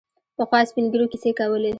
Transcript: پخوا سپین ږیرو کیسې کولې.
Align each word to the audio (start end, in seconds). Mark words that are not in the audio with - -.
پخوا 0.37 0.59
سپین 0.69 0.85
ږیرو 0.91 1.11
کیسې 1.11 1.31
کولې. 1.39 1.69